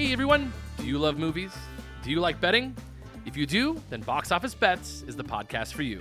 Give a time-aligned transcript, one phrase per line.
[0.00, 1.52] Hey everyone, do you love movies?
[2.02, 2.74] Do you like betting?
[3.26, 6.00] If you do, then Box Office Bets is the podcast for you.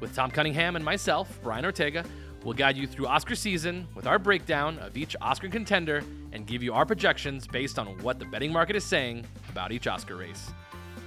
[0.00, 2.04] With Tom Cunningham and myself, Brian Ortega,
[2.44, 6.62] we'll guide you through Oscar season with our breakdown of each Oscar contender and give
[6.62, 10.50] you our projections based on what the betting market is saying about each Oscar race.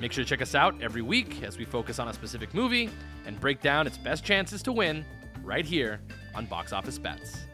[0.01, 2.89] Make sure to check us out every week as we focus on a specific movie
[3.27, 5.05] and break down its best chances to win
[5.43, 6.01] right here
[6.33, 7.45] on Box Office Bets.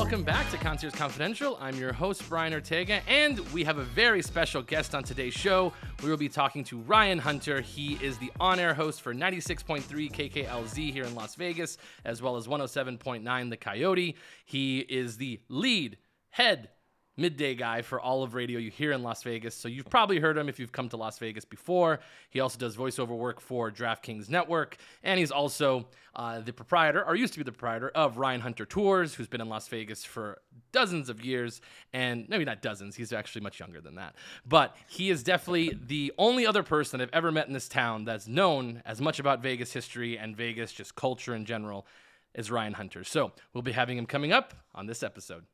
[0.00, 1.58] Welcome back to Concierge Confidential.
[1.60, 5.74] I'm your host, Brian Ortega, and we have a very special guest on today's show.
[6.02, 7.60] We will be talking to Ryan Hunter.
[7.60, 12.36] He is the on air host for 96.3 KKLZ here in Las Vegas, as well
[12.36, 14.16] as 107.9 The Coyote.
[14.46, 15.98] He is the lead
[16.30, 16.70] head
[17.16, 19.54] midday guy for all of radio you hear in Las Vegas.
[19.54, 22.00] So you've probably heard him if you've come to Las Vegas before.
[22.30, 27.14] He also does voiceover work for DraftKings Network, and he's also uh, the proprietor, or
[27.14, 30.40] used to be the proprietor, of Ryan Hunter Tours, who's been in Las Vegas for
[30.72, 31.60] dozens of years,
[31.92, 32.96] and maybe not dozens.
[32.96, 34.14] He's actually much younger than that.
[34.46, 38.26] But he is definitely the only other person I've ever met in this town that's
[38.26, 41.86] known as much about Vegas history and Vegas just culture in general
[42.34, 43.04] as Ryan Hunter.
[43.04, 45.44] So we'll be having him coming up on this episode.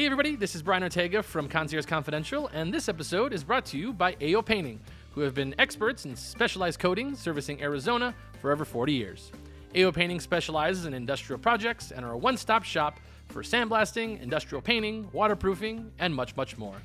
[0.00, 3.76] Hey everybody, this is Brian Ortega from Concierge Confidential, and this episode is brought to
[3.76, 4.80] you by AO Painting,
[5.12, 9.30] who have been experts in specialized coating servicing Arizona for over 40 years.
[9.76, 12.98] AO Painting specializes in industrial projects and are a one-stop shop
[13.28, 16.76] for sandblasting, industrial painting, waterproofing, and much, much more.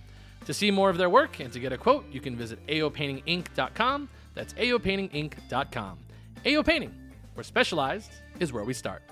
[0.43, 4.09] To see more of their work and to get a quote, you can visit aopaintinginc.com.
[4.33, 5.97] That's aopaintinginc.com.
[6.45, 6.93] AO Painting,
[7.33, 9.03] where specialized is where we start.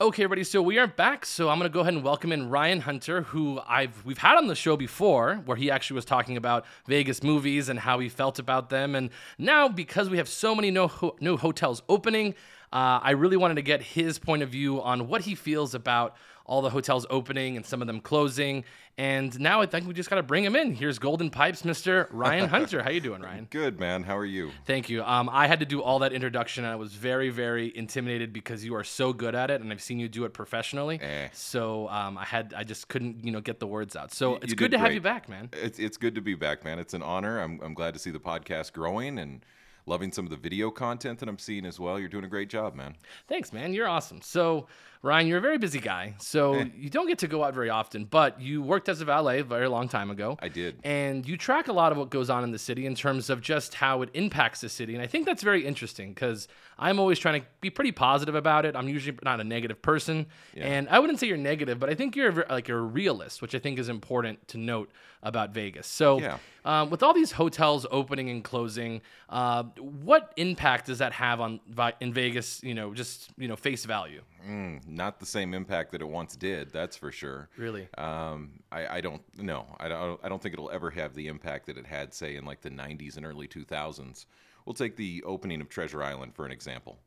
[0.00, 0.42] Okay, everybody.
[0.42, 1.24] So we are back.
[1.24, 4.36] So I'm going to go ahead and welcome in Ryan Hunter, who I've we've had
[4.36, 8.08] on the show before, where he actually was talking about Vegas movies and how he
[8.08, 8.96] felt about them.
[8.96, 12.34] And now, because we have so many no ho- new hotels opening,
[12.72, 16.16] uh, I really wanted to get his point of view on what he feels about
[16.46, 18.64] all the hotels opening and some of them closing.
[18.96, 20.74] And now I think we just got to bring him in.
[20.74, 22.06] Here's Golden Pipes, Mr.
[22.10, 22.82] Ryan Hunter.
[22.82, 23.48] How you doing, Ryan?
[23.50, 24.04] Good, man.
[24.04, 24.50] How are you?
[24.66, 25.02] Thank you.
[25.02, 28.64] Um, I had to do all that introduction, and I was very, very intimidated because
[28.64, 31.00] you are so good at it, and I've seen you do it professionally.
[31.00, 31.28] Eh.
[31.32, 34.12] So um, I had, I just couldn't, you know, get the words out.
[34.12, 35.48] So it's you good to have you back, man.
[35.52, 36.78] It's it's good to be back, man.
[36.78, 37.40] It's an honor.
[37.40, 39.44] I'm I'm glad to see the podcast growing and
[39.86, 41.98] loving some of the video content that I'm seeing as well.
[41.98, 42.94] You're doing a great job, man.
[43.28, 43.74] Thanks, man.
[43.74, 44.22] You're awesome.
[44.22, 44.66] So,
[45.04, 46.14] Ryan, you're a very busy guy.
[46.18, 46.64] So Eh.
[46.74, 49.44] you don't get to go out very often, but you worked as a valet a
[49.44, 50.38] very long time ago.
[50.40, 50.80] I did.
[50.82, 53.42] And you track a lot of what goes on in the city in terms of
[53.42, 54.94] just how it impacts the city.
[54.94, 56.48] And I think that's very interesting because
[56.78, 58.74] I'm always trying to be pretty positive about it.
[58.74, 60.24] I'm usually not a negative person.
[60.54, 60.64] Yeah.
[60.64, 63.42] And I wouldn't say you're negative, but I think you're a like you're a realist,
[63.42, 64.90] which I think is important to note
[65.22, 65.86] about Vegas.
[65.86, 66.38] So, Yeah.
[66.64, 71.60] um, with all these hotels opening and closing, uh, what impact does that have on
[72.00, 72.62] in Vegas?
[72.62, 74.22] You know, just you know, face value.
[74.46, 76.72] Mm, not the same impact that it once did.
[76.72, 77.48] That's for sure.
[77.56, 77.88] Really?
[77.96, 79.66] Um, I, I don't know.
[79.78, 82.44] I don't I don't think it'll ever have the impact that it had, say, in
[82.44, 84.26] like the '90s and early 2000s.
[84.66, 86.98] We'll take the opening of Treasure Island for an example.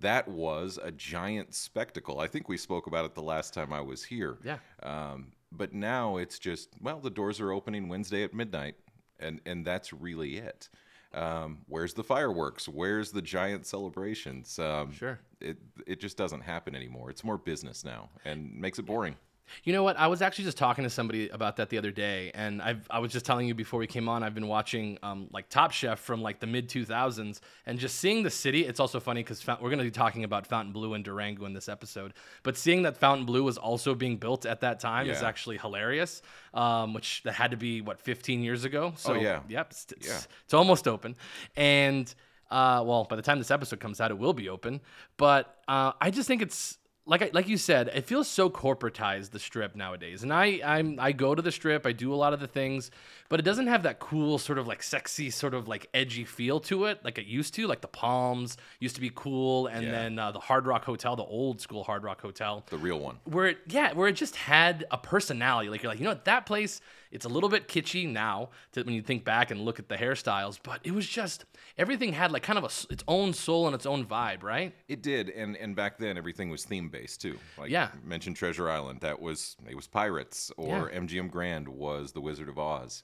[0.00, 2.20] That was a giant spectacle.
[2.20, 4.38] I think we spoke about it the last time I was here.
[4.42, 4.58] Yeah.
[4.82, 8.76] Um, but now it's just well, the doors are opening Wednesday at midnight,
[9.20, 10.68] and and that's really it.
[11.14, 12.68] Um, where's the fireworks?
[12.68, 14.58] Where's the giant celebrations?
[14.58, 15.20] Um, Sure.
[15.40, 17.10] It it just doesn't happen anymore.
[17.10, 19.16] It's more business now, and makes it boring.
[19.64, 19.96] You know what?
[19.98, 22.98] I was actually just talking to somebody about that the other day, and I've, I
[22.98, 24.22] was just telling you before we came on.
[24.22, 28.22] I've been watching um, like Top Chef from like the mid 2000s, and just seeing
[28.22, 28.64] the city.
[28.64, 31.68] It's also funny because we're going to be talking about Fontainebleau and Durango in this
[31.68, 36.22] episode, but seeing that Fontainebleau was also being built at that time is actually hilarious.
[36.54, 38.92] Um, which that had to be what 15 years ago.
[38.96, 39.40] So Oh, yeah.
[39.48, 40.18] yep, it's, it's, Yeah.
[40.44, 41.16] it's almost open,
[41.56, 42.12] and
[42.50, 44.80] uh, well, by the time this episode comes out, it will be open.
[45.16, 49.30] But uh, I just think it's like I, like you said, it feels so corporatized
[49.30, 50.22] the strip nowadays.
[50.22, 52.90] And I I'm I go to the strip, I do a lot of the things,
[53.32, 56.60] but it doesn't have that cool sort of like sexy sort of like edgy feel
[56.60, 57.66] to it like it used to.
[57.66, 59.90] Like the Palms used to be cool, and Yeah.
[59.92, 63.16] then uh, the Hard Rock Hotel, the old school Hard Rock Hotel The real one.
[63.24, 66.26] where it yeah where it just had a personality like you're like you know what
[66.26, 66.80] that place
[67.10, 69.96] it's a little bit kitschy now to, when you think back and look at the
[69.96, 71.44] hairstyles but it was just
[71.78, 75.02] everything had like kind of a its own soul and its own vibe right It
[75.02, 77.38] did, and and back then everything was theme based too.
[77.56, 77.88] Like Yeah.
[78.04, 82.58] mentioned Treasure Island, that was it was pirates, or MGM Grand was the Wizard of
[82.58, 83.02] Oz,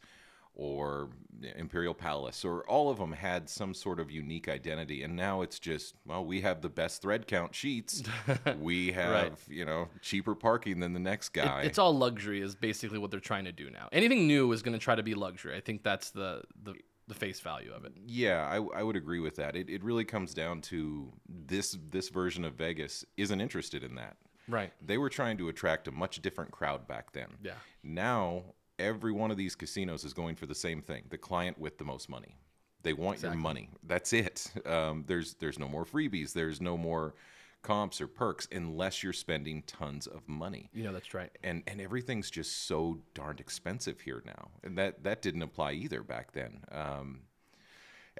[0.58, 1.08] or
[1.56, 5.04] Imperial Palace, or all of them had some sort of unique identity.
[5.04, 8.02] And now it's just, well, we have the best thread count sheets.
[8.60, 9.32] we have, Right.
[9.48, 11.62] you know, cheaper parking than the next It- guy.
[11.62, 13.88] it's all luxury is basically what they're trying to do now.
[13.92, 15.56] Anything new is going to try to be luxury.
[15.56, 16.74] I think that's the the,
[17.06, 17.92] the face value of it.
[18.04, 19.54] Yeah, I, I would agree with that.
[19.54, 24.16] It, it really comes down to this this version of Vegas isn't interested in that.
[24.48, 24.72] Right.
[24.84, 27.28] They were trying to attract a much different crowd back then.
[27.44, 27.52] Yeah.
[27.84, 28.42] Now
[28.78, 31.84] every one of these casinos is going for the same thing: the client with the
[31.84, 32.36] most money.
[32.82, 33.70] They want your money.
[33.86, 34.50] That's it.
[34.64, 36.32] Um, there's there's no more freebies.
[36.32, 37.14] There's no more
[37.62, 40.70] comps or perks unless you're spending tons of money.
[40.72, 41.30] You know that's right.
[41.42, 46.02] And and everything's just so darned expensive here now, and that that didn't apply either
[46.02, 46.64] back then.
[46.70, 47.20] Um,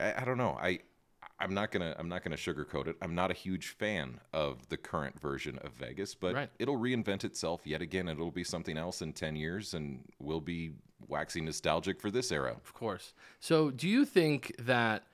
[0.00, 0.58] I, I don't know.
[0.61, 0.81] I
[1.40, 2.96] I'm not gonna I'm not gonna sugarcoat it.
[3.00, 6.50] I'm not a huge fan of the current version of Vegas, but Right.
[6.58, 8.08] it'll reinvent itself yet again.
[8.08, 10.73] And it'll be something else in ten years, and we'll be
[11.06, 12.52] waxing nostalgic for this era.
[12.64, 13.14] Of course.
[13.40, 15.05] So, do you think that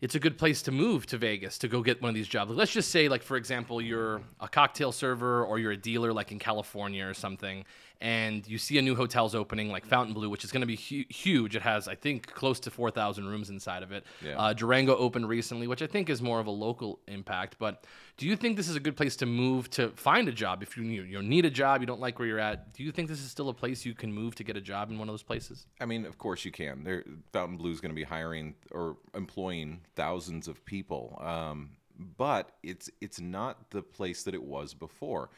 [0.00, 2.50] it's a good place to move to Vegas to go get one of these jobs?
[2.50, 6.12] Like, let's just say, like for example, you're a cocktail server or you're a dealer,
[6.12, 7.64] like in California or something,
[8.00, 11.04] and you see a new hotel's opening, like Fontainebleau, which is going to be hu-
[11.08, 11.56] huge.
[11.56, 14.04] It has, I think, close to four thousand rooms inside of it.
[14.24, 14.38] Yeah.
[14.38, 17.56] Uh, Durango opened recently, which I think is more of a local impact.
[17.58, 17.84] But
[18.16, 20.62] do you think this is a good place to move to find a job?
[20.62, 23.08] If you you, need a job, you don't like where you're at, do you think
[23.08, 25.12] this is still a place you can move to get a job in one of
[25.12, 25.66] those places?
[25.80, 26.84] I mean, of course you can.
[26.84, 31.70] There, Fontainebleau is going to be hiring or employing thousands of people, um,
[32.16, 35.30] but it's it's not the place that it was before,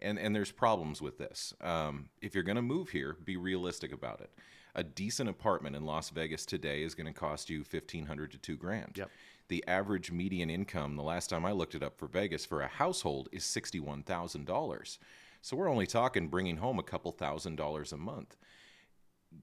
[0.00, 1.54] and and there's problems with this.
[1.60, 4.30] Um, if you're going to move here, be realistic about it.
[4.74, 8.38] A decent apartment in Las Vegas today is going to cost you fifteen hundred to
[8.38, 8.92] two grand.
[8.96, 9.10] Yep.
[9.48, 12.68] The average median income, the last time I looked it up for Vegas for a
[12.68, 14.98] household, is sixty-one thousand dollars.
[15.40, 18.36] So we're only talking bringing home a couple thousand dollars a month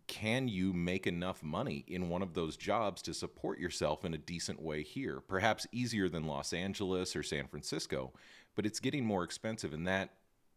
[0.08, 4.20] can you make enough money in one of those jobs to support yourself in a
[4.20, 5.22] decent way here?
[5.22, 8.14] Perhaps easier than Los Angeles or San Francisco,
[8.56, 10.12] but it's getting more expensive and that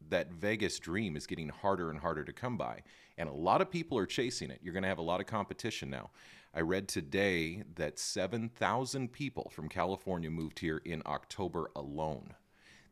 [0.08, 2.82] that Vegas dream is getting harder and harder to come by.
[3.16, 4.60] And a lot of people are chasing it.
[4.62, 6.10] You're going to have a lot of competition now.
[6.54, 12.34] I read today that 7,000 people from California moved here in October alone.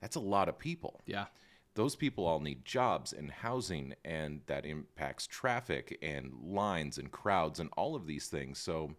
[0.00, 1.26] That's a lot of people Yeah.
[1.74, 7.60] those people all need jobs and housing and that impacts traffic and lines and crowds
[7.60, 8.94] and all of these things so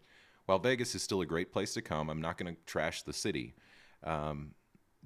[0.48, 3.13] while vegas is still a great place to come i'm not going to trash the
[3.13, 3.56] city
[4.03, 4.51] um,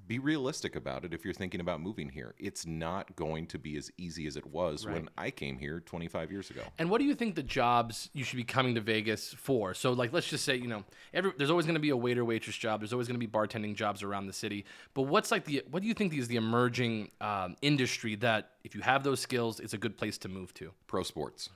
[0.07, 3.77] be realistic about it if you're thinking about moving here it's not going to be
[3.77, 7.05] as easy as it was when i came here 25 years ago And what do
[7.05, 9.73] you think the jobs you should be coming to Vegas for?
[9.73, 10.83] So, like, let's just say, you know,
[11.13, 12.81] every, there's always going to be a waiter waitress job.
[12.81, 14.65] There's always going to be bartending jobs around the city.
[14.93, 18.75] But what's like the what do you think is the emerging um, industry that if
[18.75, 20.71] you have those skills, it's a good place to move to?
[20.87, 21.49] pro sports.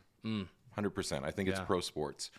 [0.78, 1.24] 100%.
[1.24, 2.32] I think it's pro sports.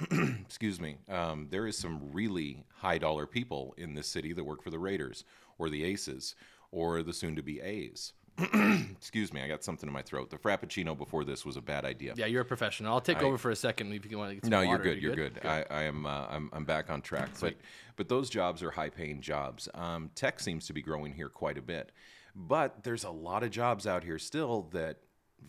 [0.10, 0.96] Excuse me.
[1.08, 4.78] Um, there is some really high dollar people in this city that work for the
[4.78, 5.24] Raiders
[5.58, 6.34] or the Aces
[6.70, 8.12] or the soon to be A's.
[8.92, 9.42] Excuse me.
[9.42, 10.30] I got something in my throat.
[10.30, 12.14] The Frappuccino before this was a bad idea.
[12.16, 12.92] Yeah, you're a professional.
[12.92, 15.02] I'll take over for a second if you want to get some No, you're good.
[15.02, 15.40] You're good.
[15.44, 16.06] I, I am.
[16.06, 16.48] Uh, I'm.
[16.52, 17.30] I'm back on track.
[17.40, 17.54] But
[17.96, 19.68] but those jobs are high paying jobs.
[19.74, 21.90] Um, tech seems to be growing here quite a bit,
[22.36, 24.98] but there's a lot of jobs out here still that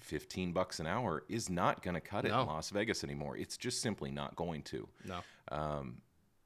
[0.02, 2.42] 15 bucks an hour is not going to cut it No.
[2.42, 3.38] in Las Vegas anymore.
[3.38, 4.88] It's just simply not going to.
[5.06, 5.20] No.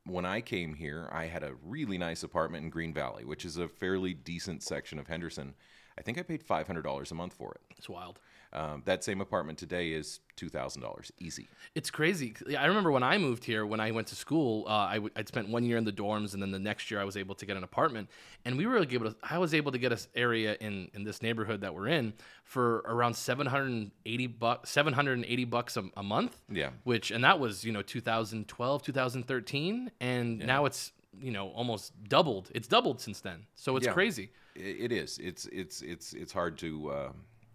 [0.06, 3.56] When I came here, I had a really nice apartment in Green Valley, which is
[3.56, 5.54] a fairly decent section of Henderson.
[5.98, 7.62] I think I paid $500 a month for it.
[7.78, 8.20] It's wild.
[8.54, 11.48] Um, that same apartment today is $2,000 easy.
[11.74, 12.36] It's crazy.
[12.58, 15.28] I remember when I moved here, when I went to school, uh, I w- I'd
[15.28, 17.46] spent one year in the dorms, and then the next year I was able to
[17.48, 18.10] get an apartment.
[18.46, 21.22] And we were able to, I was able to get an area in, in this
[21.24, 26.38] neighborhood that we're in for around 780 bucks, 780 bucks a, a month.
[26.50, 26.70] Yeah.
[26.84, 29.92] Which, and that was, you know, 2012, 2013.
[30.00, 32.50] And now it's, you know, almost doubled.
[32.54, 33.46] It's doubled since then.
[33.56, 33.94] So it's Yeah.
[33.94, 34.30] crazy.
[34.56, 35.18] It is.
[35.18, 37.12] It's it's it's it's hard to uh,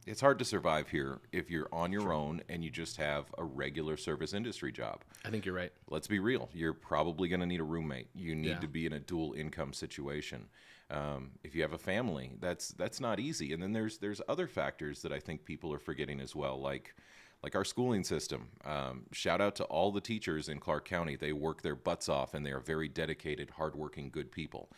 [0.09, 3.45] it's hard to survive here if you're on your own and you just have a
[3.45, 5.05] regular service industry job.
[5.25, 5.73] I think you're right.
[5.91, 6.49] Let's be real.
[6.55, 8.09] You're probably going to need a roommate.
[8.15, 8.59] You need Yeah.
[8.61, 10.49] to be in a dual income situation.
[10.91, 13.53] Um, if you have a family, that's that's not easy.
[13.53, 16.95] And then there's there's other factors that I think people are forgetting as well, like
[17.43, 18.49] like our schooling system.
[18.65, 21.15] Um, shout out to all the teachers in Clark County.
[21.17, 24.71] They work their butts off, and they are very dedicated, hardworking, good people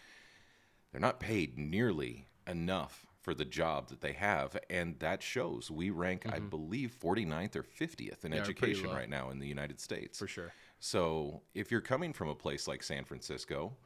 [0.92, 5.90] they're not paid nearly enough for the job that they have and that shows we
[5.90, 8.32] rank i believe 49th or 50th in Mm-hmm.
[8.34, 10.52] Yeah, education right now in the united states For sure.
[10.78, 13.76] so if you're coming from a place like san francisco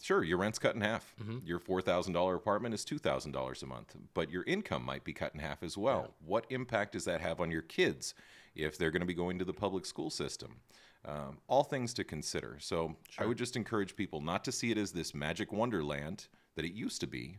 [0.00, 1.38] sure your rent's cut in half Mm-hmm.
[1.46, 5.62] your $4000 apartment is $2000 a month but your income might be cut in half
[5.62, 8.14] as well what impact does that have on your kids
[8.54, 10.56] if they're going to be going to the public school system.
[11.04, 12.56] Um, all things to consider.
[12.58, 16.64] So I would just encourage people not to see it as this magic wonderland that
[16.66, 17.38] it used to be,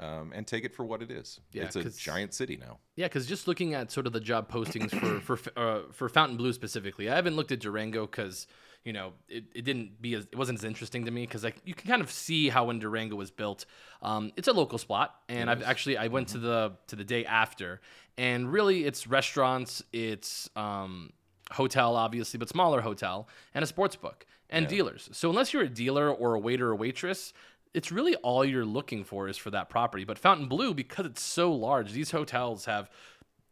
[0.00, 1.40] um, and take it for what it is.
[1.52, 2.78] Yeah, it's a giant city now.
[2.96, 6.52] Yeah, because just looking at sort of the job postings for for uh, for Fontainebleau
[6.52, 8.46] specifically, I haven't looked at Durango because
[8.84, 11.56] you know it, it didn't be as it wasn't as interesting to me because like
[11.64, 13.66] you can kind of see how when Durango was built,
[14.02, 17.24] um, it's a local spot, and I've actually I went to the to the day
[17.24, 17.80] after,
[18.18, 21.12] and really it's restaurants, it's um,
[21.52, 25.08] hotel obviously, but smaller hotel and a sports book and dealers.
[25.12, 27.32] So unless you're a dealer or a waiter or waitress,
[27.74, 30.04] it's really all you're looking for is for that property.
[30.04, 32.90] But Fontainebleau, because it's so large, these hotels have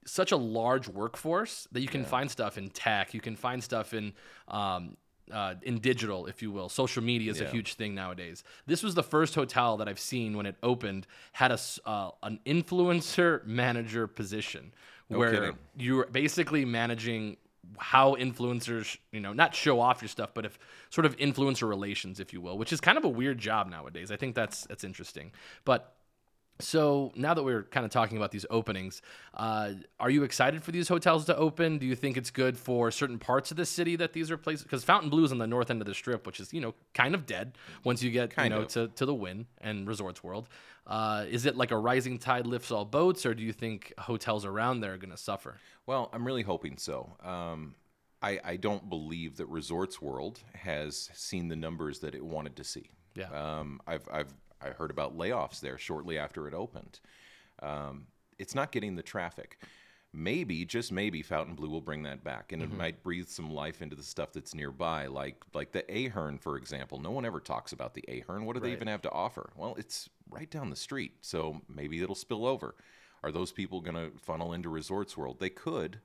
[0.07, 3.95] such a large workforce that you can find stuff in tech, you can find stuff
[3.95, 4.12] in
[4.49, 4.97] um,
[5.33, 6.69] uh, in digital, if you will.
[6.69, 8.43] Social media is a huge thing nowadays.
[8.67, 12.41] This was the first hotel that I've seen when it opened had a uh, an
[12.45, 14.73] influencer manager position
[15.09, 15.59] where kidding.
[15.77, 17.37] you're basically managing
[17.79, 20.59] how influencers, you know, not show off your stuff, but if
[20.90, 24.11] sort of influencer relations, if you will, which is kind of a weird job nowadays.
[24.11, 25.33] I think that's that's interesting.
[25.64, 25.95] But
[26.61, 29.02] so now that we're kind of talking about these openings,
[29.35, 31.79] uh, are you excited for these hotels to open?
[31.79, 34.62] Do you think it's good for certain parts of the city that these are places?
[34.62, 37.14] Because Fontainebleau is on the north end of the strip, which is you know kind
[37.14, 38.69] of dead once you get Kind you know of.
[38.69, 40.49] to, to the Wynn and Resorts World.
[40.87, 44.45] Uh, is it like a rising tide lifts all boats, or do you think hotels
[44.45, 45.57] around there are going to suffer?
[45.87, 47.17] Well, I'm really hoping so.
[47.23, 47.75] Um,
[48.23, 52.64] I, I don't believe that Resorts World has seen the numbers that it wanted to
[52.64, 52.90] see.
[53.14, 53.29] Yeah.
[53.31, 57.00] Um, I've, I've I heard about layoffs there shortly after it opened.
[57.62, 58.07] Um,
[58.38, 59.59] it's not getting the traffic.
[60.12, 63.95] Maybe, just maybe, Fontainebleau will bring that back, and it might breathe some life into
[63.95, 66.99] the stuff that's nearby, like like the Ahern, for example.
[66.99, 68.45] No one ever talks about the Ahern.
[68.45, 69.50] What do they even have to offer?
[69.55, 72.75] Well, it's right down the street, so maybe it'll spill over.
[73.23, 75.38] Are those people going to funnel into Resorts World?
[75.38, 76.00] They could.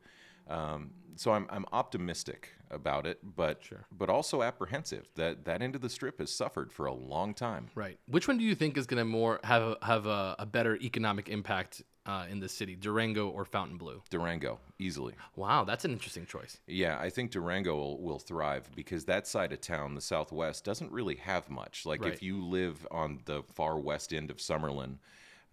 [0.47, 3.61] Um, so I'm, I'm optimistic about it, but
[3.91, 7.69] but also apprehensive that that end of the strip has suffered for a long time.
[7.75, 7.97] Right.
[8.07, 10.75] Which one do you think is going to more have a, have a, a better
[10.77, 14.03] economic impact uh, in the city, Durango or Fontainebleau?
[14.09, 15.13] Durango, easily.
[15.35, 16.57] Wow, that's an interesting choice.
[16.67, 20.91] Yeah, I think Durango will, will thrive because that side of town, the southwest, doesn't
[20.91, 21.85] really have much.
[21.85, 22.13] Like Right.
[22.13, 24.97] if you live on the far west end of Summerlin,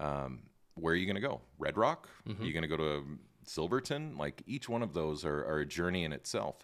[0.01, 0.41] um,
[0.75, 1.41] where are you going to go?
[1.59, 2.09] Red Rock?
[2.27, 2.43] Mm-hmm.
[2.43, 3.05] Are you going to go to
[3.49, 4.17] Silverton?
[4.17, 6.57] Like each one of those are, are a journey in itself.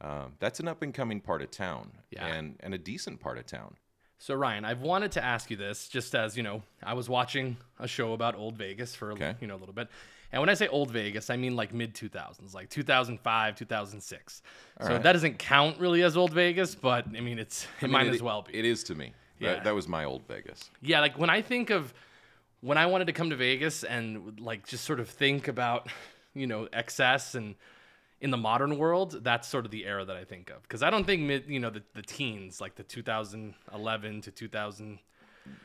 [0.00, 2.26] Um, that's an up and coming part of town Yeah.
[2.26, 3.76] and, and a decent part of town.
[4.18, 7.56] So Ryan, I've wanted to ask you this just as, you know, I was watching
[7.78, 9.34] a show about old Vegas for, Okay.
[9.40, 9.88] you know, a little bit.
[10.32, 14.42] And when I say old Vegas, I mean like mid 2000s, like 2005, 2006.
[14.80, 15.02] so right.
[15.02, 18.06] that doesn't count really as old Vegas, but I mean, it's it I mean, might
[18.06, 18.56] it- as well be.
[18.58, 19.12] It is to me.
[19.38, 19.54] Yeah.
[19.54, 20.70] That, that was my old Vegas.
[20.82, 21.92] Yeah, like when I think of
[22.60, 25.88] when I wanted to come to Vegas and like just sort of think about,
[26.34, 27.54] you know, excess and
[28.20, 30.62] in the modern world, that's sort of the era that I think of.
[30.62, 35.00] Because I don't think mid, you know, the, the teens, like the 2011 to 2020,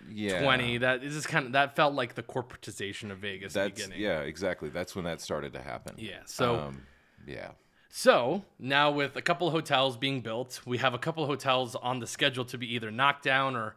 [0.09, 0.79] Yeah.
[0.79, 4.01] that is just kind of that felt like the corporatization of Vegas That's beginning.
[4.01, 4.69] yeah, exactly.
[4.69, 5.95] That's when that started to happen.
[5.97, 6.21] Yeah.
[6.25, 6.81] So Um,
[7.25, 7.51] yeah.
[7.89, 11.75] So now, with a couple of hotels being built, we have a couple of hotels
[11.75, 13.75] on the schedule to be either knocked down or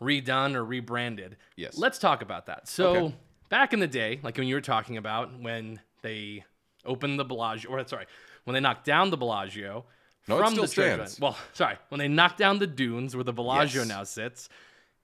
[0.00, 1.36] redone or rebranded.
[1.56, 1.76] Yes.
[1.78, 2.66] Let's talk about that.
[2.68, 3.14] So Okay.
[3.48, 6.44] back in the day, like when you were talking about when they
[6.84, 8.06] opened the Bellagio, or sorry,
[8.44, 9.84] when they knocked down the Bellagio
[10.28, 11.20] No, from the Treasure stands.
[11.20, 13.88] Well, sorry, when they knocked down the dunes where the Bellagio Yes.
[13.88, 14.48] now sits.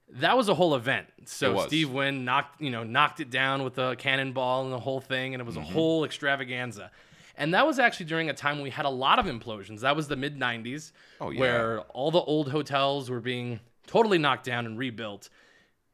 [0.09, 1.07] That was a whole event.
[1.25, 1.59] So.
[1.67, 5.33] Steve Wynn knocked, you know, knocked it down with a cannonball and the whole thing,
[5.33, 5.69] and it was Mm-hmm.
[5.69, 6.91] a whole extravaganza.
[7.35, 9.81] And that was actually during a time when we had a lot of implosions.
[9.81, 11.39] That was the mid '90s, Oh, yeah.
[11.39, 15.29] where all the old hotels were being totally knocked down and rebuilt.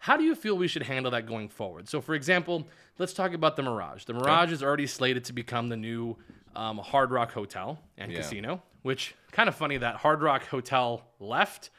[0.04, 1.88] How do you feel we should handle that going forward?
[1.88, 2.68] So, for example,
[3.00, 4.04] let's talk about the Mirage.
[4.04, 6.18] The Mirage is already slated to become the new
[6.58, 8.18] um, Hard Rock Hotel and Yeah.
[8.18, 11.70] Casino, which kind of funny that Hard Rock Hotel left,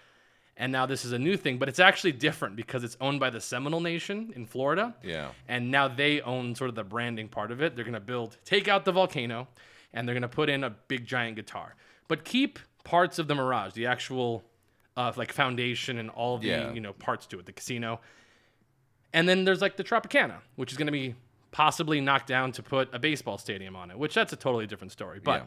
[0.57, 3.29] and now this is a new thing, but it's actually different because it's owned by
[3.29, 4.95] the Seminole Nation in Florida.
[5.03, 5.29] Yeah.
[5.47, 7.77] And now they own sort of the branding part of it.
[7.77, 9.49] They're going to build, take out the volcano,
[9.93, 11.75] and they're going to put in a big giant guitar,
[12.09, 14.45] but keep parts of the Mirage, the actual
[14.97, 16.73] uh, like foundation and all the Yeah.
[16.73, 18.01] you know parts to it, the casino.
[19.13, 21.15] And then there's like the Tropicana, which is going to be
[21.53, 24.91] possibly knocked down to put a baseball stadium on it, which that's a totally different
[24.93, 25.21] story.
[25.23, 25.47] But Yeah.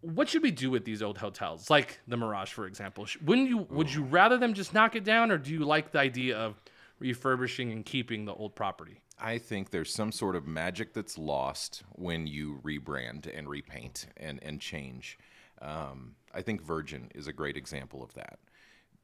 [0.00, 3.06] what should we do with these old hotels, like the Mirage, for example?
[3.24, 3.58] Wouldn't you?
[3.70, 6.60] Would you rather them just knock it down, or do you like the idea of
[6.98, 9.00] refurbishing and keeping the old property?
[9.18, 14.42] I think there's some sort of magic that's lost when you rebrand and repaint and,
[14.42, 15.16] and change.
[15.62, 18.38] Um, I think Virgin is a great example of that.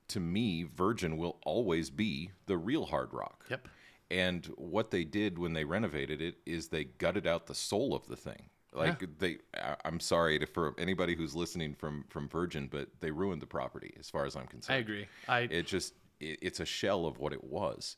[0.08, 3.44] To me, Virgin will always be the real hard rock.
[3.48, 3.68] Yep.
[4.10, 8.06] And what they did when they renovated it is they gutted out the soul of
[8.08, 8.50] the thing.
[8.72, 13.10] Like they, I- I'm sorry to, for anybody who's listening from from Virgin, but they
[13.10, 14.76] ruined the property as far as I'm concerned.
[14.76, 15.06] I agree.
[15.28, 17.96] I It just it, it's a shell of what it was.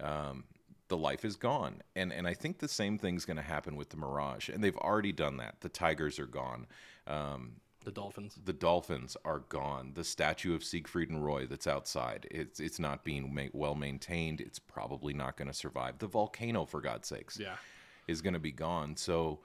[0.00, 0.44] Um,
[0.88, 3.90] the life is gone, and and I think the same thing's going to happen with
[3.90, 5.56] the Mirage, and they've already done that.
[5.60, 6.66] The Tigers are gone.
[7.08, 8.38] Um, the Dolphins.
[8.44, 9.92] the dolphins are gone.
[9.94, 14.40] The statue of Siegfried and Roy that's outside, it's it's not being ma- well maintained.
[14.40, 15.98] It's probably not going to survive.
[15.98, 17.56] The volcano, for God's sakes, Yeah.
[18.08, 18.96] is going to be gone.
[18.96, 19.40] So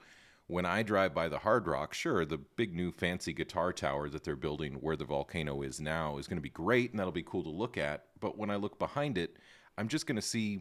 [0.46, 4.24] when I drive by the Hard Rock, sure, the big new fancy guitar tower that
[4.24, 7.22] they're building where the volcano is now is going to be great, and that'll be
[7.22, 8.06] cool to look at.
[8.20, 9.36] But when I look behind it,
[9.76, 10.60] I'm just going to see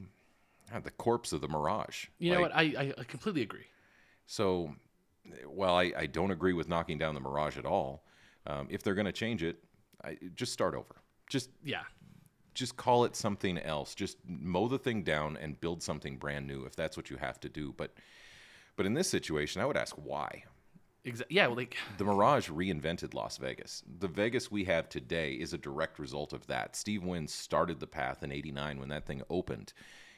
[0.74, 2.08] ah, the corpse of the Mirage.
[2.20, 2.52] You know what?
[2.54, 3.68] I I completely agree.
[4.26, 4.76] so,
[5.48, 8.04] well, I, I don't agree with knocking down the Mirage at all.
[8.46, 9.58] Um, if they're going to change it,
[10.04, 10.96] I, just start over.
[11.30, 11.84] Just Yeah.
[12.54, 13.94] just call it something else.
[13.96, 17.40] Just mow the thing down and build something brand new if that's what you have
[17.42, 17.74] to do.
[17.78, 17.94] But
[18.76, 20.44] but in this situation, I would ask why.
[21.04, 21.36] Exactly.
[21.36, 21.48] Yeah.
[21.48, 23.84] Well, like The Mirage reinvented Las Vegas.
[24.00, 26.76] The Vegas we have today is a direct result of that.
[26.76, 29.74] Steve Wynn started the path in 89 when that thing opened,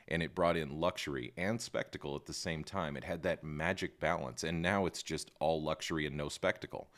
[0.09, 2.97] and it brought in luxury and spectacle at the same time.
[2.97, 6.89] It had that magic balance, and now it's just all luxury and no spectacle.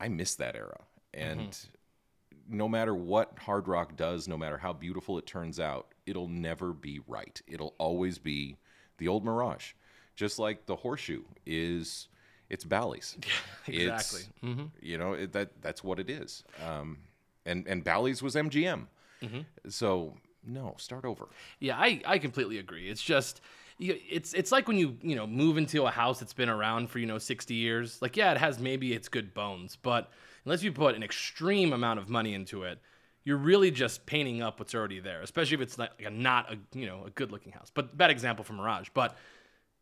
[0.00, 0.80] I miss that era.
[1.14, 2.56] And mm-hmm.
[2.56, 6.72] no matter what Hard Rock does, no matter how beautiful it turns out, it'll never
[6.72, 7.40] be right.
[7.46, 8.56] It'll always be
[8.98, 9.72] the old Mirage.
[10.14, 12.08] Just like the Horseshoe is
[12.48, 13.16] it's Bally's.
[13.66, 14.20] exactly.
[14.20, 14.64] It's, mm-hmm.
[14.80, 16.42] You know, it, that that's what it is.
[16.66, 16.98] Um,
[17.44, 18.86] and and Bally's was MGM.
[19.22, 19.40] Mm-hmm.
[19.68, 20.14] So
[20.46, 21.28] no, start over.
[21.60, 22.88] Yeah, I, I completely agree.
[22.88, 23.40] It's just
[23.78, 26.98] it's it's like when you you know move into a house that's been around for
[26.98, 28.00] you know 60 years.
[28.00, 30.10] Like yeah, it has maybe its good bones, but
[30.44, 32.80] unless you put an extreme amount of money into it,
[33.24, 35.20] you're really just painting up what's already there.
[35.20, 37.70] Especially if it's like a, not a you know a good looking house.
[37.72, 39.16] But bad example for Mirage, but.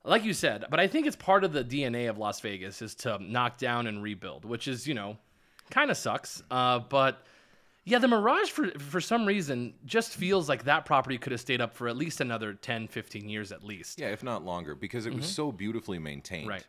[0.07, 2.95] Like you said, but I think it's part of the DNA of Las Vegas is
[2.97, 5.17] to knock down and rebuild, which is, you know,
[5.71, 6.43] kind of sucks.
[6.51, 7.25] Uh, but
[7.85, 11.61] yeah, the Mirage for for some reason just feels like that property could have stayed
[11.61, 14.01] up for at least another 10, 15 years at least.
[14.01, 15.33] Yeah, if not longer, because it was mm-hmm.
[15.33, 16.49] so beautifully maintained.
[16.49, 16.67] Right.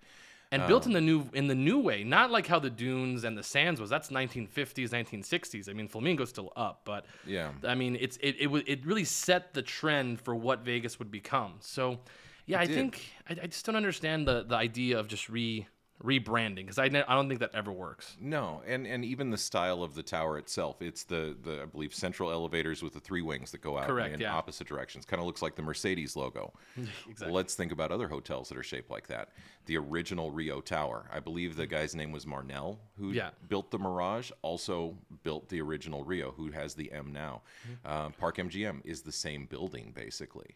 [0.51, 3.23] And um, built in the new in the new way, not like how the dunes
[3.23, 3.89] and the sands was.
[3.89, 5.69] That's 1950s, 1960s.
[5.69, 7.51] I mean, Flamingo's still up, but Yeah.
[7.63, 11.55] I mean, it's it it, it really set the trend for what Vegas would become.
[11.61, 11.99] So,
[12.45, 12.75] yeah, I did.
[12.75, 15.65] think I, I just don't understand the the idea of just re
[16.03, 18.17] rebranding because I, I don't think that ever works.
[18.19, 21.93] No, and and even the style of the tower itself, it's the the I believe
[21.93, 24.33] central elevators with the three wings that go out Correct, in yeah.
[24.35, 25.05] opposite directions.
[25.05, 26.53] Kind of looks like the Mercedes logo.
[27.09, 27.33] Exactly.
[27.35, 29.29] Let's think about other hotels that are shaped like that.
[29.67, 33.29] The original Rio Tower, I believe the guy's name was Marnell, who Yeah.
[33.47, 37.41] built the Mirage, also built the original Rio, who has the M now.
[37.63, 37.87] Mm-hmm.
[37.87, 40.55] Uh, Park MGM is the same building basically.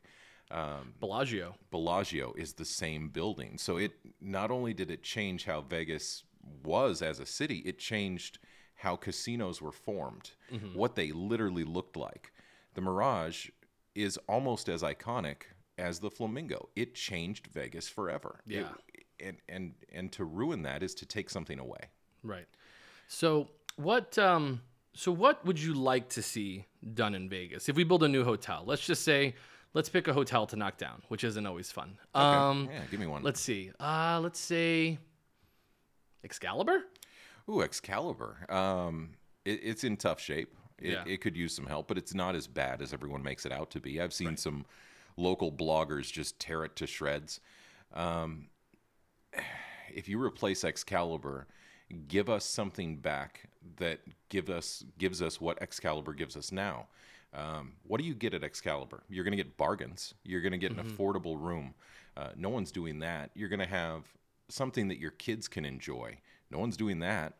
[0.99, 1.55] Bellagio.
[1.71, 3.57] Bellagio is the same building.
[3.57, 6.23] So it not only did it change how Vegas
[6.63, 8.39] was as a city, it changed
[8.75, 10.31] how casinos were formed,
[10.73, 12.31] what they literally looked like.
[12.75, 13.49] The Mirage
[13.95, 15.41] is almost as iconic
[15.77, 16.69] as the Flamingo.
[16.75, 18.41] It changed Vegas forever.
[18.47, 18.69] It- Yeah.
[19.21, 21.89] and and and to ruin that is to take something away.
[22.23, 22.47] Right.
[23.07, 24.61] So what um
[24.93, 27.67] so what would you like to see done in Vegas?
[27.69, 29.35] If we build a new hotel, let's just say
[29.73, 31.97] let's pick a hotel to knock down, which isn't always fun.
[32.13, 33.23] Um yeah, give me one.
[33.23, 33.71] let's see.
[33.79, 34.97] Uh let's say
[36.23, 36.83] Excalibur?
[37.49, 38.45] Ooh, Excalibur.
[38.49, 39.11] Um,
[39.45, 40.53] it, it's in tough shape.
[40.79, 41.03] It, Yeah.
[41.07, 43.71] it could use some help, but it's not as bad as everyone makes it out
[43.71, 43.99] to be.
[44.01, 44.65] I've seen some
[45.17, 47.39] local bloggers just tear it to shreds.
[47.93, 48.47] Um,
[49.93, 51.47] if you replace Excalibur,
[52.07, 56.87] give us something back that give us gives us what Excalibur gives us now.
[57.33, 59.03] Um, what do you get at Excalibur?
[59.09, 60.13] You're going to get bargains.
[60.23, 61.75] You're going to get an affordable room.
[62.17, 63.31] Uh, no one's doing that.
[63.35, 64.03] You're going to have
[64.47, 66.17] something that your kids can enjoy.
[66.49, 67.33] No one's doing that.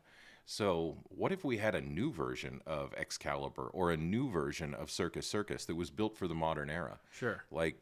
[0.46, 4.90] So, what if we had a new version of Excalibur or a new version of
[4.90, 6.98] Circus Circus that was built for the modern era?
[7.12, 7.44] Sure.
[7.52, 7.76] Like,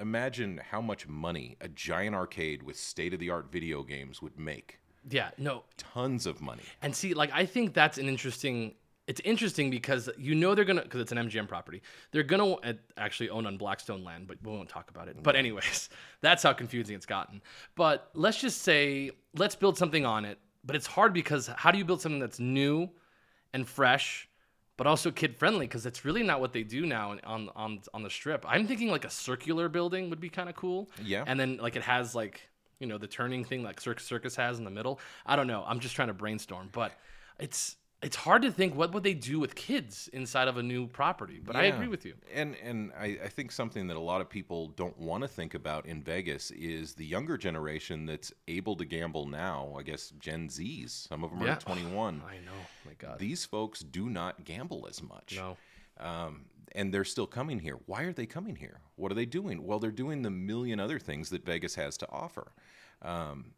[0.00, 4.38] imagine how much money a giant arcade with state of the art video games would
[4.38, 4.78] make.
[5.08, 5.64] Yeah, no.
[5.76, 6.62] Tons of money.
[6.80, 8.74] And see, like I think that's an interesting.
[9.06, 11.82] It's interesting because you know they're gonna because it's an MGM property.
[12.10, 15.22] They're gonna uh, actually own on Blackstone land, but we won't talk about it.
[15.22, 15.90] But anyways,
[16.22, 17.42] that's how confusing it's gotten.
[17.74, 20.38] But let's just say let's build something on it.
[20.64, 22.88] But it's hard because how do you build something that's new
[23.52, 24.26] and fresh,
[24.78, 25.66] but also kid friendly?
[25.66, 28.46] Because it's really not what they do now on on on the strip.
[28.48, 30.90] I'm thinking like a circular building would be kind of cool.
[31.02, 31.24] Yeah.
[31.26, 32.40] And then like it has like
[32.78, 34.98] you know the turning thing like Circus Circus has in the middle.
[35.26, 35.62] I don't know.
[35.66, 36.92] I'm just trying to brainstorm, but
[37.38, 40.86] it's it's hard to think what would they do with kids inside of a new
[40.86, 41.40] property.
[41.44, 42.14] But I agree with you.
[42.32, 45.54] And and I, I think something that a lot of people don't want to think
[45.54, 49.74] about in Vegas is the younger generation that's able to gamble now.
[49.78, 50.90] I guess Gen Zs.
[51.08, 51.54] Some of them are Yeah.
[51.56, 52.22] 21.
[52.28, 52.52] I know.
[52.86, 53.18] My God.
[53.18, 55.36] These folks do not gamble as much.
[55.36, 55.56] no.
[55.98, 57.78] Um, and they're still coming here.
[57.86, 58.80] Why are they coming here?
[58.96, 59.64] What are they doing?
[59.64, 62.52] Well, they're doing the million other things that Vegas has to offer.
[63.00, 63.52] Um,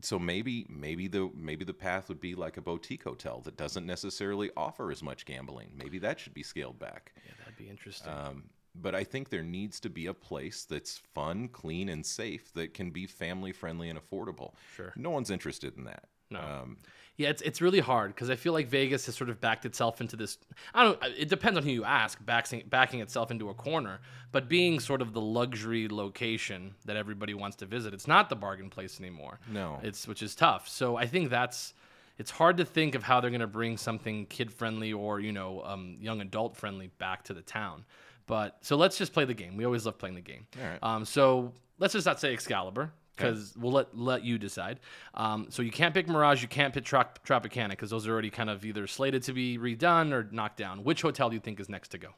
[0.00, 3.86] so maybe maybe the maybe the path would be like a boutique hotel that doesn't
[3.86, 5.70] necessarily offer as much gambling.
[5.76, 7.12] Maybe that should be scaled back.
[7.24, 8.12] Yeah, that'd be interesting.
[8.12, 12.52] Um, but I think there needs to be a place that's fun, clean, and safe
[12.54, 14.54] that can be family friendly and affordable.
[14.74, 14.92] Sure.
[14.96, 16.08] No one's interested in that.
[16.30, 16.40] No.
[16.40, 16.78] Um,
[17.16, 20.00] Yeah, it's it's really hard because I feel like Vegas has sort of backed itself
[20.00, 20.36] into this.
[20.74, 20.98] I don't.
[21.16, 24.00] It depends on who you ask, backing backing itself into a corner.
[24.32, 28.36] But being sort of the luxury location that everybody wants to visit, it's not the
[28.36, 29.38] bargain place anymore.
[29.52, 29.78] No.
[29.82, 30.68] it's which is tough.
[30.68, 31.74] So I think that's.
[32.16, 35.32] It's hard to think of how they're going to bring something kid friendly or you
[35.32, 37.84] know um, young adult friendly back to the town.
[38.26, 39.56] But so let's just play the game.
[39.56, 40.46] We always love playing the game.
[40.60, 40.78] All right.
[40.82, 44.80] Um, so let's just not say Excalibur because we'll let let you decide.
[45.14, 48.30] Um, so you can't pick Mirage, you can't pick Trop- Tropicana because those are already
[48.30, 50.84] kind of either slated to be redone or knocked down.
[50.84, 52.08] Which hotel do you think is next to go?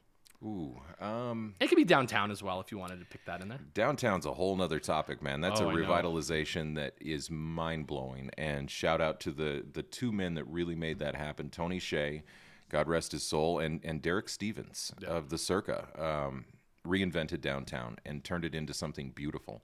[0.43, 3.47] ooh, um, It could be downtown as well if you wanted to pick that in
[3.47, 3.57] there.
[3.73, 5.41] Downtown's a whole nother topic, man.
[5.41, 8.29] That's Oh, a revitalization that is mind blowing.
[8.37, 12.21] And shout out to the the two men that really made that happen: Tony Hsieh,
[12.69, 15.87] God rest his soul, and and Derek Stevens of the Circa.
[15.99, 16.45] Um,
[16.85, 19.61] reinvented downtown and turned it into something beautiful.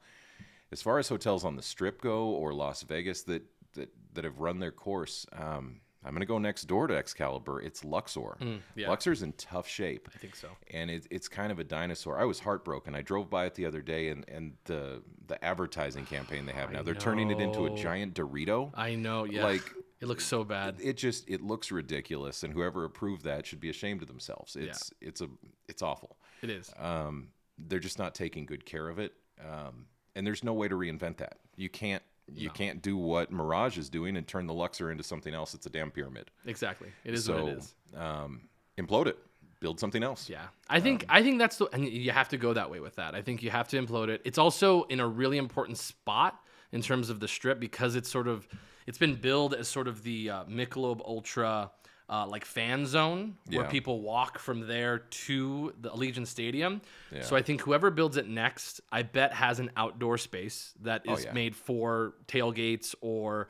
[0.74, 3.44] As far as hotels on the Strip go or Las Vegas that
[3.76, 7.62] that that have run their course, um, I'm going to go next door to Excalibur.
[7.62, 8.38] It's Luxor.
[8.42, 8.90] Mm, yeah.
[8.90, 10.50] Luxor's in tough shape I think so.
[10.72, 12.20] and it, it's kind of a dinosaur.
[12.20, 12.96] I was heartbroken.
[12.96, 16.72] I drove by it the other day, and, and the the advertising campaign they have
[16.72, 18.72] now, they're turning it into a giant Dorito.
[18.74, 19.24] I know.
[19.26, 19.46] Yeah.
[19.46, 20.76] Like- it looks so bad.
[20.82, 24.58] It just it looks ridiculous, and whoever approved that should be ashamed of themselves.
[24.58, 25.30] It's it's a
[25.70, 26.18] it's awful.
[26.42, 26.70] It is.
[26.78, 30.76] Um, they're just not taking good care of it, um, and there's no way to
[30.76, 31.38] reinvent that.
[31.56, 35.34] You can't you can't do what Mirage is doing and turn the Luxor into something
[35.34, 35.54] else.
[35.54, 36.32] It's a damn pyramid.
[36.46, 36.88] Exactly.
[37.04, 37.76] It is so what it is.
[37.96, 38.42] Um,
[38.78, 39.18] implode it,
[39.60, 40.30] build something else.
[40.30, 42.96] Yeah, I think I think that's the and you have to go that way with
[42.96, 43.16] that.
[43.16, 44.22] I think you have to implode it.
[44.24, 46.40] It's also in a really important spot
[46.72, 48.48] in terms of the strip because it's sort of
[48.88, 51.72] it's been billed as sort of the uh, Michelob Ultra
[52.14, 53.70] uh, like fan zone where Yeah.
[53.72, 56.82] people walk from there to the Allegiant Stadium.
[57.12, 57.22] Yeah.
[57.24, 61.20] So I think whoever builds it next, I bet has an outdoor space that is
[61.22, 61.34] Oh, yeah.
[61.34, 63.48] made for tailgates or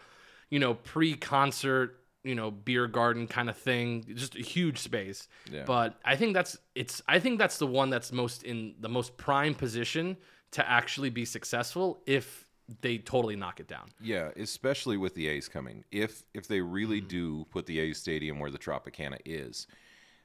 [0.49, 5.27] you know pre-concert you know beer garden kind of thing just a huge space
[5.65, 9.17] but i think that's it's i think that's the one that's most in the most
[9.17, 10.15] prime position
[10.51, 12.45] to actually be successful if
[12.81, 15.83] they totally knock it down Yeah, especially with the A's coming.
[15.91, 17.07] If if they really Mm-hmm.
[17.07, 19.67] do put the A's stadium where the Tropicana is,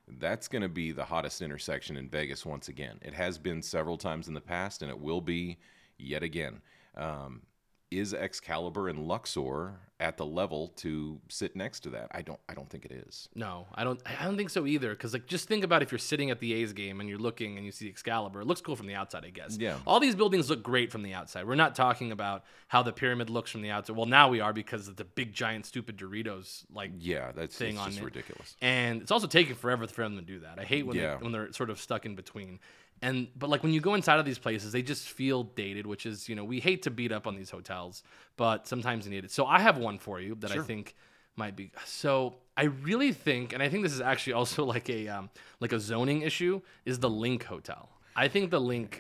[0.07, 2.99] that's going to be the hottest intersection in Vegas once again.
[3.03, 5.59] It has been several times in the past, and it will be
[5.99, 6.63] yet again.
[6.97, 7.43] Um,
[7.91, 12.07] is Excalibur and Luxor at the level to sit next to that?
[12.13, 12.39] I don't.
[12.49, 13.29] I don't think it is.
[13.35, 15.99] no i don't i don't think so either because like just think about if you're
[15.99, 18.77] sitting at the a's game and you're looking and you see excalibur it looks cool
[18.77, 19.77] from the outside i guess Yeah.
[19.87, 23.31] all these buildings look great from the outside we're not talking about how the pyramid
[23.31, 26.65] looks from the outside well now we are because of the big giant stupid doritos
[26.73, 28.05] like Yeah, that's Thing it's on just it.
[28.05, 28.57] ridiculous.
[28.61, 30.59] and it's also taking forever for them to do that.
[30.59, 31.17] I hate when Yeah.
[31.17, 32.59] they, when they're sort of stuck in between.
[33.03, 36.07] And but like when you go inside of these places, they just feel dated, which
[36.07, 38.03] is you know we hate to beat up on these hotels,
[38.37, 39.31] but sometimes you need it.
[39.31, 40.95] So I have one for you that I think
[41.37, 41.71] might be.
[41.85, 45.31] So I really think, and I think this is actually also like a um,
[45.61, 47.89] like a zoning issue, is the LINQ Hotel.
[48.17, 48.99] I think the LINQ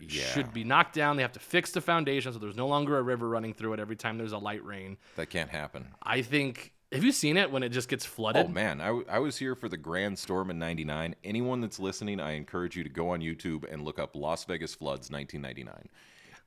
[0.00, 1.16] Yeah, should be knocked down.
[1.16, 3.80] They have to fix the foundation so there's no longer a river running through it
[3.80, 4.98] every time there's a light rain.
[5.16, 5.88] that can't happen.
[6.02, 6.72] I think.
[6.92, 8.46] Have you seen it when it just gets flooded?
[8.46, 11.14] Oh man, I, w- I was here for the Grand Storm in '99.
[11.22, 14.74] Anyone that's listening, I encourage you to go on YouTube and look up Las Vegas
[14.74, 15.88] floods 1999.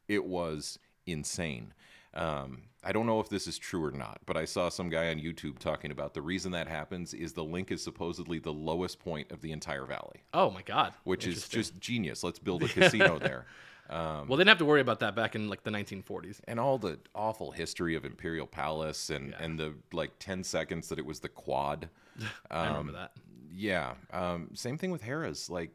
[0.10, 1.74] It was insane.
[2.14, 5.10] Um, I don't know if this is true or not, but I saw some guy
[5.10, 9.00] on YouTube talking about the reason that happens is the LINQ is supposedly the lowest
[9.00, 10.94] point of the entire valley, Oh my god!
[11.06, 12.22] which is just genius.
[12.24, 13.46] Let's build a casino there.
[13.90, 16.40] Well, they didn't have to worry about that back in like the 1940s.
[16.48, 21.00] and all the awful history of Imperial Palace and and the like 10 seconds that
[21.00, 21.90] it was the quad.
[22.52, 23.12] I Um, remember that.
[23.56, 23.94] Yeah.
[24.12, 25.50] Um, same thing with Harrah's.
[25.50, 25.72] Like,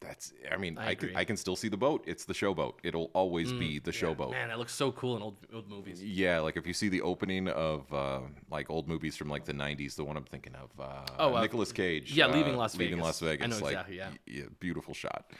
[0.00, 0.32] that's.
[0.50, 1.10] I mean, I I, can.
[1.10, 2.02] Mm, I can still see the boat.
[2.04, 2.74] It's the showboat.
[2.82, 4.32] It'll always be the showboat.
[4.32, 6.02] Man, that looks so cool in old old movies.
[6.02, 9.54] Yeah, like if you see the opening of uh, like old movies from like the
[9.54, 12.12] '90s, the one I'm thinking of, uh, Oh, uh, Nicolas Cage.
[12.12, 12.90] yeah, uh, Leaving Las Vegas.
[12.90, 13.44] Leaving Las Vegas.
[13.44, 14.10] I know like, exactly, yeah.
[14.26, 15.30] y- beautiful shot.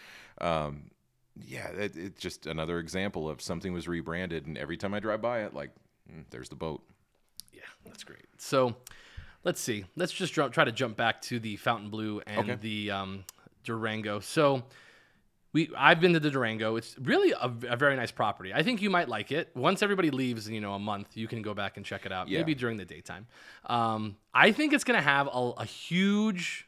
[0.40, 0.90] Um,
[1.40, 5.22] yeah, it, it's just another example of something was rebranded, and every time I drive
[5.22, 5.70] by it, like,
[6.10, 6.82] mm, there's the boat.
[7.52, 8.26] Yeah, that's great.
[8.38, 8.76] So,
[9.44, 9.84] let's see.
[9.96, 12.58] Let's just jump, try to jump back to the Fontainebleau and Okay.
[12.60, 13.24] the um,
[13.64, 14.20] Durango.
[14.20, 14.64] So
[15.52, 16.76] we I've been to the Durango.
[16.76, 18.52] It's really a, a very nice property.
[18.54, 19.50] I think you might like it.
[19.54, 22.28] Once everybody leaves, you know, a month, you can go back and check it out.
[22.28, 22.38] Yeah.
[22.38, 23.26] Maybe during the daytime.
[23.66, 26.66] Um, I think it's gonna have a, a huge,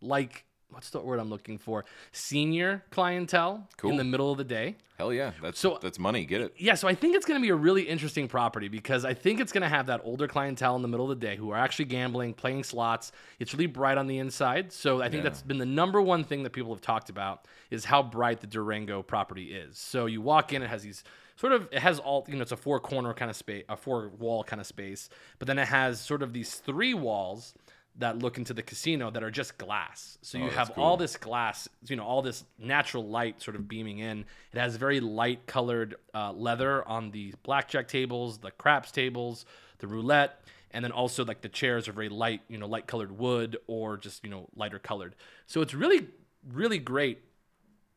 [0.00, 1.84] like, what's the word I'm looking for?
[2.12, 3.90] Senior clientele cool.
[3.90, 4.76] in the middle of the day.
[4.98, 6.24] Hell yeah, that's So- that's money.
[6.24, 6.54] Get it?
[6.56, 9.40] Yeah, so I think it's going to be a really interesting property because I think
[9.40, 11.58] it's going to have that older clientele in the middle of the day who are
[11.58, 13.12] actually gambling, playing slots.
[13.38, 14.72] It's really bright on the inside.
[14.72, 15.30] So I think Yeah.
[15.30, 18.46] that's been the number one thing that people have talked about is how bright the
[18.46, 19.78] Durango property is.
[19.78, 21.02] So you walk in, it has these
[21.36, 23.76] sort of it has all you know it's a four corner kind of space, a
[23.76, 25.08] four wall kind of space,
[25.38, 27.54] but then it has sort of these three walls
[27.98, 30.16] that look into the casino that are just glass.
[30.22, 33.68] So you Oh, have all this glass, you know, all this natural light sort of
[33.68, 34.24] beaming in.
[34.52, 39.44] It has very light colored uh, leather on the blackjack tables, the craps tables,
[39.78, 43.12] the roulette, and then also like the chairs are very light, you know, light colored
[43.12, 45.14] wood or just, you know, lighter colored.
[45.46, 46.06] So it's really,
[46.50, 47.18] really great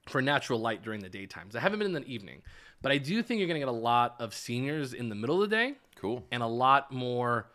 [0.07, 1.55] for natural light during the daytimes.
[1.55, 2.41] I haven't been in the evening,
[2.81, 5.41] but I do think you're going to get a lot of seniors in the middle
[5.41, 6.23] of the day Cool.
[6.31, 7.47] and a lot more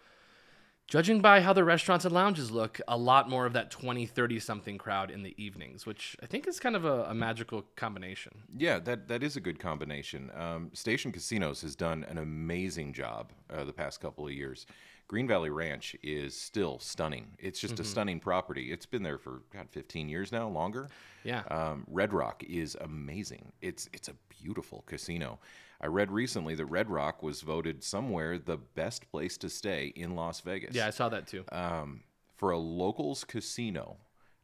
[0.90, 4.38] judging by how the restaurants and lounges look a lot more of that 20 30
[4.40, 8.32] something crowd in the evenings which i think is kind of a, a magical combination
[8.58, 10.30] Yeah, that that is a good combination.
[10.36, 14.66] Um, Station Casinos has done an amazing job uh, the past couple of years.
[15.08, 17.26] Green Valley Ranch is still stunning.
[17.38, 17.82] It's just Mm-hmm.
[17.82, 18.70] a stunning property.
[18.72, 20.88] It's been there for God 15 years now, longer.
[21.24, 23.52] yeah Um, Red Rock is amazing.
[23.62, 25.38] It's it's a beautiful casino.
[25.80, 30.14] I read recently that Red Rock was voted somewhere the best place to stay in
[30.14, 30.74] Las Vegas.
[30.74, 32.02] yeah i saw that too Um,
[32.36, 33.96] for a locals casino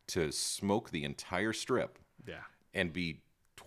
[0.09, 2.45] to smoke the entire strip yeah
[2.75, 3.21] and be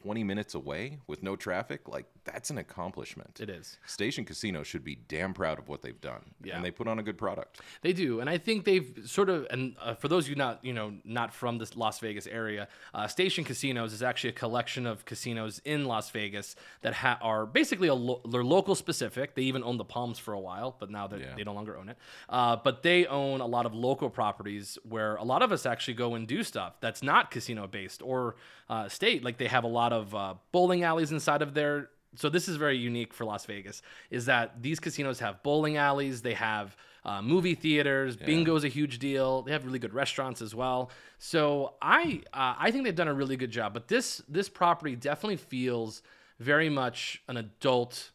[0.03, 3.39] 20 minutes away with no traffic, like that's an accomplishment.
[3.41, 6.21] it is Station Casino should be damn proud of what they've done.
[6.43, 6.55] Yeah.
[6.55, 7.61] And they put on a good product.
[7.81, 9.47] They do, and I think they've sort of.
[9.49, 12.67] And uh, for those of you not, you know, not from this Las Vegas area,
[12.93, 17.45] uh, Station Casinos is actually a collection of casinos in Las Vegas that ha- are
[17.45, 19.35] basically a lo- they're local specific.
[19.35, 21.35] They even owned the Palms for a while, but now they Yeah.
[21.35, 21.97] they no longer own it.
[22.29, 25.95] Uh, but they own a lot of local properties where a lot of us actually
[25.95, 28.35] go and do stuff that's not casino based or
[28.69, 29.23] uh, state.
[29.23, 32.55] Like they have a lot of uh, bowling alleys inside of their so this is
[32.55, 37.21] very unique for Las Vegas is that these casinos have bowling alleys, they have uh,
[37.21, 39.43] movie theaters, bingo is a huge deal.
[39.43, 40.91] They have really good restaurants as well.
[41.17, 43.73] So I uh, I think they've done a really good job.
[43.73, 46.01] But this this property definitely feels
[46.39, 48.11] very much an adult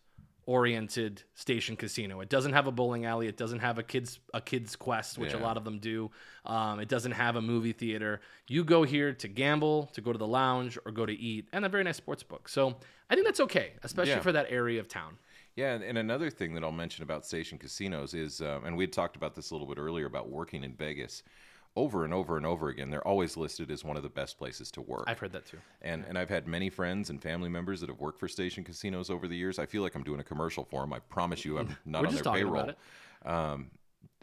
[0.46, 2.20] oriented station casino.
[2.20, 3.26] It doesn't have a bowling alley.
[3.28, 6.10] It doesn't have a kids a kids quest, which a lot of them do.
[6.44, 8.20] Um, it doesn't have a movie theater.
[8.46, 11.64] You go here to gamble, to go to the lounge, or go to eat, and
[11.64, 12.48] a very nice sports book.
[12.48, 12.76] So
[13.10, 14.20] I think that's okay, especially Yeah.
[14.20, 15.16] for that area of town.
[15.56, 18.82] Yeah, and, and another thing that I'll mention about station casinos is, um, and we
[18.82, 21.22] had talked about this a little bit earlier about working in Vegas.
[21.76, 24.70] Over and over and over again, they're always listed as one of the best places
[24.72, 25.04] to work.
[25.08, 25.58] I've heard that too.
[25.82, 29.10] and and I've had many friends and family members that have worked for station casinos
[29.10, 29.58] over the years.
[29.58, 30.92] I feel like I'm doing a commercial for them.
[30.92, 32.54] I promise you, I'm not We're on their payroll.
[32.62, 33.28] about it.
[33.28, 33.70] Um,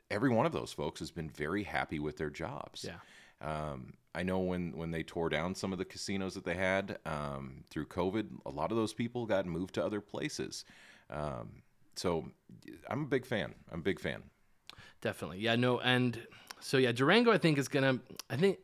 [0.09, 2.85] every one of those folks has been very happy with their jobs.
[2.87, 2.95] Yeah.
[3.41, 6.99] Um, I know when when they tore down some of the casinos that they had
[7.05, 10.63] um, through COVID, a lot of those people got moved to other places.
[11.09, 11.63] Um,
[11.95, 12.25] so
[12.89, 13.55] I'm a big fan.
[13.71, 14.23] I'm a big fan.
[15.01, 15.39] Definitely.
[15.39, 16.17] Yeah, no, and
[16.61, 18.59] so yeah, Durango I think is gonna I think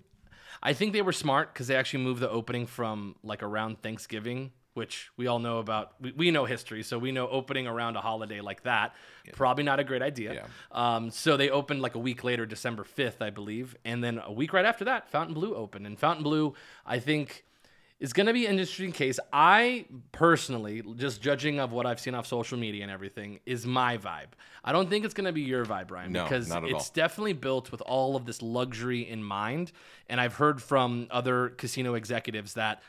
[0.62, 4.52] I think they were smart because they actually moved the opening from like around Thanksgiving,
[4.74, 5.94] which we all know about.
[6.02, 8.96] We, we know history, so we know opening around a holiday like that
[9.34, 10.34] probably not a great idea.
[10.34, 10.46] Yeah.
[10.72, 14.32] Um, so they opened like a week later, December fifth, I believe, and then a
[14.32, 16.54] week right after that, Fontainebleau opened, and Fontainebleau,
[16.86, 17.44] I think.
[18.00, 19.20] Is going to be an interesting case.
[19.34, 23.98] I personally, just judging of what I've seen off social media and everything, is my
[23.98, 24.28] vibe.
[24.64, 26.92] I don't think it's going to be your vibe, Ryan, No, because it's all.
[26.94, 29.72] definitely built with all of this luxury in mind.
[30.10, 32.84] And I've heard from other casino executives that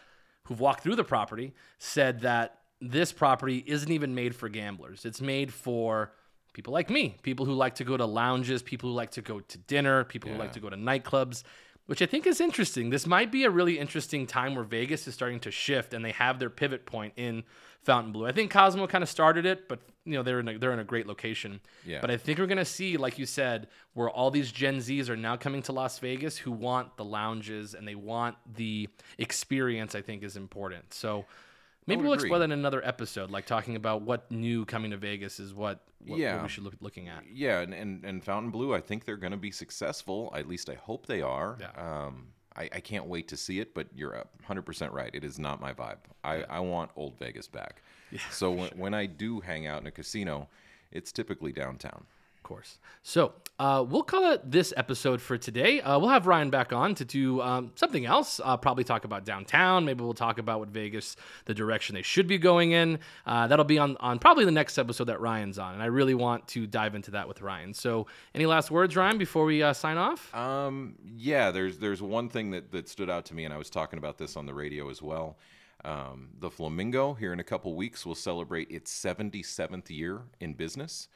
[0.44, 5.05] who've walked through the property said that this property isn't even made for gamblers.
[5.05, 6.12] It's made for
[6.53, 9.40] people like me, people who like to go to lounges, people who like to go
[9.40, 11.44] to dinner, people who like to go to nightclubs,
[11.88, 12.90] which I think is interesting.
[12.90, 16.12] This might be a really interesting time where Vegas is starting to shift and they
[16.12, 17.44] have their pivot point in
[17.81, 18.27] Fontainebleau.
[18.27, 20.81] I think Cosmo kind of started it, but you know they're in a, they're in
[20.81, 21.61] a great location.
[21.87, 22.03] Yeah.
[22.03, 25.16] But I think we're gonna see, like you said, where all these Gen Zs are
[25.16, 29.94] now coming to Las Vegas who want the lounges and they want the experience.
[29.94, 30.92] I think is important.
[30.92, 31.24] So
[31.88, 32.27] maybe we'll agree.
[32.27, 35.81] explore that in another episode, like talking about what new coming to Vegas is what
[36.07, 37.24] what, what we should look looking at.
[37.33, 40.33] Yeah, and, and, and Fontainebleau, I think they're going to be successful.
[40.37, 41.59] At least I hope they are.
[41.61, 41.70] Yeah.
[41.77, 45.11] Um, I, I can't wait to see it, but you're 100% right.
[45.14, 45.98] It is not my vibe.
[46.24, 47.83] I, I want old Vegas back.
[48.11, 50.48] Yeah, so when, when I do hang out in a casino,
[50.90, 52.05] it's typically downtown.
[52.49, 52.79] Course.
[53.03, 55.83] So uh, we'll call it this episode for today.
[55.83, 58.41] Uh, we'll have Ryan back on to do um, something else.
[58.43, 59.85] Uh, probably talk about downtown.
[59.85, 63.01] Maybe we'll talk about what Vegas, the direction they should be going in.
[63.27, 66.15] Uh, that'll be on on probably the next episode that Ryan's on, and I really
[66.15, 67.75] want to dive into that with Ryan.
[67.75, 70.35] So, any last words, Ryan, before we uh, sign off?
[70.35, 73.69] Um, yeah, there's there's one thing that that stood out to me, and I was
[73.69, 75.37] talking about this on the radio as well.
[75.85, 81.09] Um, the Flamingo here in a couple weeks will celebrate its 77th year in business.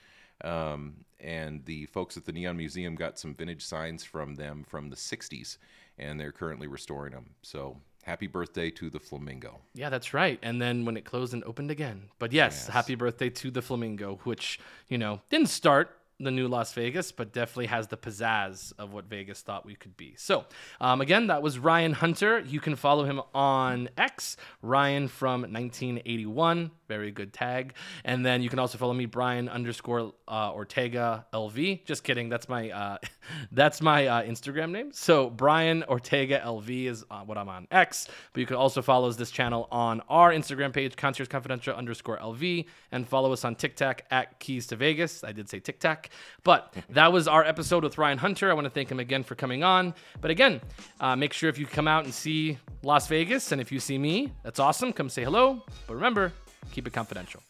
[0.42, 4.90] Um, and the folks at the Neon Museum got some vintage signs from them from
[4.90, 5.56] the 60s,
[5.98, 7.30] and they're currently restoring them.
[7.42, 9.60] So happy birthday to the Flamingo.
[9.74, 10.40] Yeah, that's right.
[10.42, 12.08] And then when it closed and opened again.
[12.18, 12.74] But yes, Yes.
[12.74, 17.32] happy birthday to the Flamingo, which, you know, didn't start the new Las Vegas, but
[17.32, 20.14] definitely has the pizzazz of what Vegas thought we could be.
[20.16, 20.44] So,
[20.80, 22.40] um, again, that was Ryan Hunter.
[22.40, 26.70] You can follow him on X, Ryan from 1981.
[26.92, 27.72] Very good tag.
[28.04, 31.86] And then you can also follow me, Brian underscore uh, Ortega LV.
[31.86, 32.28] Just kidding.
[32.28, 32.98] That's my uh,
[33.52, 34.92] that's my uh, Instagram name.
[34.92, 38.08] So Brian Ortega LV is uh, what I'm on X.
[38.34, 42.66] But you can also follow this channel on our Instagram page, Concierge Confidential underscore LV,
[42.92, 45.24] and follow us on TikTok at Keys to Vegas.
[45.24, 46.10] I did say TikTok.
[46.44, 48.50] But that was our episode with Ryan Hunter.
[48.50, 49.94] I want to thank him again for coming on.
[50.20, 50.60] But again,
[51.00, 53.96] uh, make sure if you come out and see Las Vegas, and if you see
[53.96, 54.92] me, that's awesome.
[54.92, 55.62] Come say hello.
[55.86, 56.32] But remember,
[56.70, 57.42] keep it confidential.